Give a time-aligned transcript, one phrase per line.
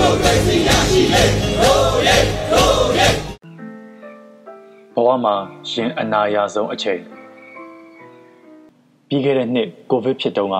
[0.00, 1.22] မိုကရေစီရရှိလေ
[1.60, 2.16] ရိုးရဲ
[2.52, 3.08] ရိုးရဲ
[4.94, 5.34] ဘဝမှာ
[5.70, 7.00] ရှင်အနာရဆုံးအချိန်
[9.08, 10.56] ပြီးခဲ့တဲ့နှစ်ကိုဗစ်ဖြစ်တုန်းက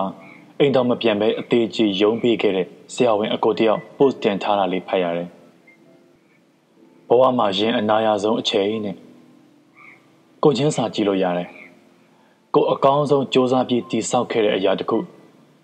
[0.58, 5.28] အိမ်တော်မပြန်ပဲအသေးကြီးရုံးပေးခဲ့တဲ့ဆရာဝန်အကိုတယောက် post တင်ထားတာလေးဖတ်ရတယ်
[7.08, 8.96] ဘဝမှာရှင်အနာရဆုံးအချိန်နဲ့
[10.42, 11.48] ကိုချင်းစာကြည့်လို့ရတယ်
[12.54, 14.98] ကိုအကောင်းဆုံးစ조사ပြီးတည်ဆောက်ခဲ့တဲ့အရာတခု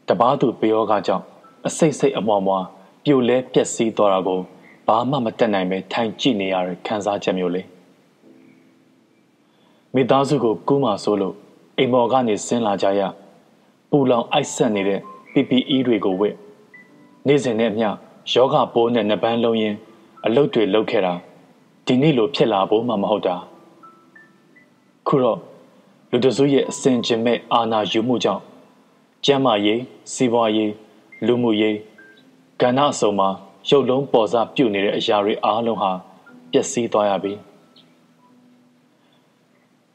[0.08, 1.24] တပားသူပေရောကကြောင့်
[1.66, 2.64] အစိတ်စိတ်အမွားမွား
[3.06, 4.40] ပြိုလဲပျက်စီးသွားတာကို
[4.86, 7.66] ဘာမှမတက်နိုင်ပဲထိုင်ကြည့်နေရတဲ့ခံစားချက်မျိုးလေး
[9.94, 11.34] မိသားစုကိုကူးမှဆိုလို့
[11.78, 13.00] အိမ်မော်ကနေဆင်းလာကြရ
[13.90, 15.00] ပူလောင်အိုက်ဆက်နေတဲ့
[15.32, 16.34] PPE တွေကိုဝတ်
[17.26, 17.88] နေ့စဉ်နဲ့အမျှ
[18.32, 19.74] ယောဂပိုးနဲ့နှပန်းလုံးရင်
[20.26, 21.14] အလုတ်တွေလုတ်ခဲ့တာ
[21.86, 23.36] ဒီနေ့လိုဖြစ်လာဖို့မှမဟုတ်တာ
[25.06, 25.38] ခုတော့
[26.10, 28.42] လူတစုရဲ့အစင်ကျင်မဲ့အာဏာယူမှုကြောင့်
[29.24, 29.80] ကျမ်းမာရေး
[30.12, 30.72] စီးပွားရေး
[31.26, 31.76] လူမှုရေး
[32.62, 33.28] ကဏ္ဍအစုံမှာ
[33.70, 35.92] ရုပ်လုံးပေါ်စားပြုတ်နေတဲ့အရာတွေအားလုံးဟာ
[36.52, 37.32] ပျက်စီးသွားရပြီ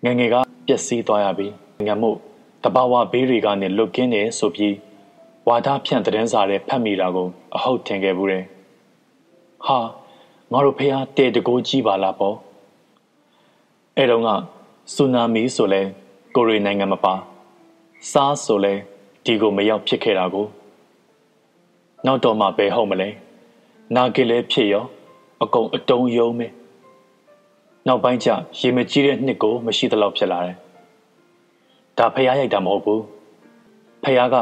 [0.03, 0.35] ငယ်ငယ်က
[0.67, 1.47] ပျက်စီးသွားရပြီ
[1.87, 2.11] ငတ်မှု
[2.63, 4.75] တဘာဝဘေးတွေကနေလွတ်ကင်းတယ်ဆိုပြီး
[5.47, 8.43] ဝါဒဖြန့်သတင်းစာတွေဖတ်မိတာကိုအဟုတ်ထင်ခဲ့ဘူးတယ်
[9.65, 9.79] ဟာ
[10.51, 12.35] ငါတို့ဖះတဲတကိုးကြီးပါလားပေါ့
[13.97, 14.29] အဲ့တော့က
[14.93, 15.81] ဆူနာမီဆိုလဲ
[16.35, 17.13] ကိုရီနိုင်ငံမပါ
[18.11, 18.73] စားဆိုလဲ
[19.25, 20.47] ဒီကိုမရောက်ဖြစ်ခဲ့တာကို
[22.05, 23.09] နောက်တော့မှဘယ်ဟုတ်မလဲ
[23.95, 24.85] နာကလေးဖြစ်ရော
[25.43, 26.51] အကုန်အတုံးယုံမယ်
[27.87, 30.57] နောက်ပိုင်းကျရေမကြီးတဲ့နှစ်ကိုမရှိသလောက်ဖြစ်လာတယ်
[31.97, 33.01] ဒါဖះရိုက်တာမဟုတ်ဘူး
[34.03, 34.35] ဖះက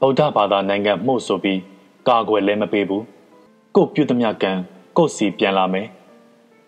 [0.00, 1.60] ဗုဒ္ဓဘာသာနိုင်ငံမှုဆိုပြီး
[2.08, 3.04] ကာကွယ်လည်းမပေးဘူး
[3.76, 4.52] ကိုပြုသမျှကံ
[4.96, 5.86] ကိုစီပြန်လာမယ်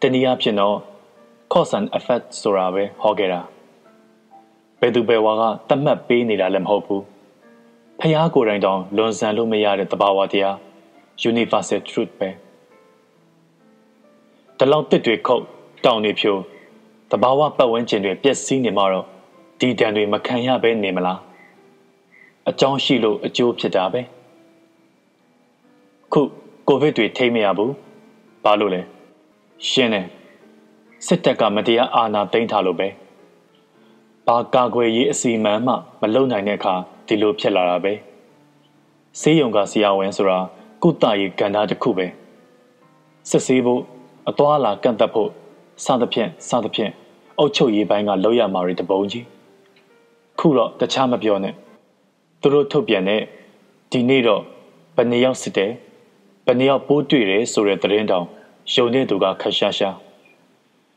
[0.01, 0.77] တနည်းအားဖြင့်တော့
[1.53, 3.41] cause and effect ဆိုတာပဲဟောခဲ့တာ
[4.81, 7.03] ဘယ်သူဘယ်ဝါကတတ်မှတ်ပေးနေတာလည်းမဟုတ်ဘူး
[8.01, 10.57] ဖះကိုယ်တိုင်တောင်လွန်ဆန်လို့မရတဲ့တဘာဝတရား
[11.31, 12.29] universal truth ပဲ
[14.59, 15.43] တလောက်တစ်တွေခုတ်
[15.85, 16.37] တောင်တွေဖြို
[17.11, 19.07] တဘာဝပတ်ဝန်းကျင်တွေပျက်စီးနေမှတော့
[19.61, 21.21] ဒီတန်တွေမခံရဘဲနေမလား
[22.49, 24.01] အကြောင်းရှိလို့အကျိုးဖြစ်တာပဲ
[26.13, 26.21] ခု
[26.69, 27.73] ကိုဗစ်တွေထိမ့်မရဘူး
[28.45, 28.81] ဘာလို့လဲ
[29.69, 30.07] ရှင်းတယ်
[31.07, 32.89] စစ်တပ်ကမတရားအာဏာသိမ်းထားလို့ပဲ
[34.27, 36.75] ဘာကာကွယ်ရေးအစီအမံမှ မလုံနိုင်တဲ့အခါ
[37.07, 37.93] ဒီလိုဖြစ်လာတာပဲ
[39.21, 40.39] ဆေးရုံကဆရာဝန်ဆိုတာ
[40.83, 42.07] ကုသရေးကဏ္ဍတစ်ခုပဲ
[43.31, 43.83] စစ်ဆေးဖို့
[44.29, 45.31] အသွာလာကန့်သက်ဖို့
[45.85, 46.93] စသဖြင့်စသဖြင့်
[47.39, 49.25] အုတ်ချုပ်ရေးပိုင်းကလောက်ရမှာတွေတပုံကြီး
[50.39, 51.55] ခုတော့တခြားမပြောနဲ့
[52.41, 53.23] သူတို့ထုတ်ပြန်တဲ့
[53.93, 54.43] ဒီနေ့တော့
[54.97, 55.73] ဘယ်နှယောက်စစ်တယ်
[56.47, 58.27] ဘယ်နှယောက်ပိုးတွေ့တယ်ဆိုတဲ့သတင်းတောင်
[58.75, 59.97] ယုံတဲ့သူကခက်ရှားရှား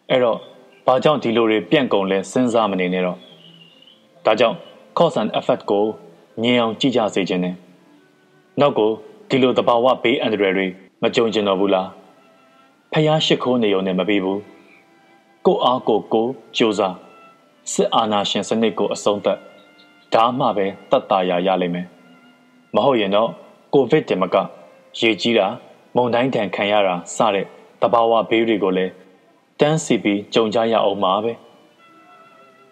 [0.09, 0.37] အဲ့တော့
[0.85, 3.17] ဘာကြောင့်ဒီလိုတွေပြန့်ကုန်လဲစဉ်းစားမနေနဲ့တော့
[4.25, 4.57] ဒါကြောင့်
[4.99, 5.85] cause and effect ကို
[6.41, 7.55] မြင်အောင်ကြည့်ကြစေခြင်းနဲ့
[8.59, 8.91] နောက်ကို
[9.29, 10.67] ဒီလိုတဘာဝဘေးအန္တရာယ်တွေ
[11.01, 11.87] မကြုံကျင်တော့ဘူးလား
[12.93, 14.41] ဖျားရှိခိုးနေုံနဲ့မပြီးဘူး
[15.45, 16.27] ကိုအားကိုကို
[16.57, 16.95] ကြိုးစား
[17.71, 19.37] စစ်အာဏာရှင်စနစ်ကိုအဆုံးသတ်
[20.13, 21.87] ဒါမှပဲတတ်တာရရလိမ့်မယ်
[22.75, 23.29] မဟုတ်ရင်တော့
[23.73, 24.35] ကိုဗစ်တင်မက
[24.99, 25.47] ရေကြီးတာ
[25.95, 27.45] မုန်တိုင်းတန်ခံရတာစတဲ့
[27.81, 28.91] တဘာဝဘေးတွေကိုလည်း
[29.59, 31.33] တန်းစီပြီးကြုံကြရအောင်ပါပဲ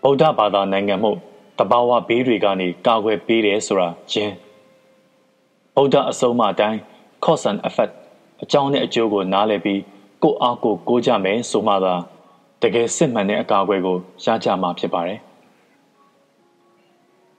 [0.03, 1.11] ဗုဒ္ဓဘာသာနိုင်ငံမှု
[1.57, 4.34] တဘာဝဘေးတွေကနေကာကွယ်ပေးတယ်ဆိုတာကျင်း
[5.75, 6.79] ဗုဒ္ဓအဆုံးအမအတိုင်း
[7.23, 7.94] cause and effect
[8.44, 9.81] အကြောင်းနဲ့အကျိုးကိုနားလည်ပြီး
[10.23, 11.94] ကိုအားကိုကိုးကြမယ်ဆိုမှသာ
[12.62, 15.19] တကယ်စစ်မှန်တဲ့အကာအကွယ်ကိုရကြမှာဖြစ်ပါတယ်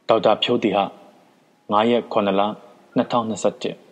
[0.09, 0.85] ဒေါက်တာဖြိုးတီဟာ
[1.73, 2.43] 9ရက်9လ
[2.99, 3.88] 2021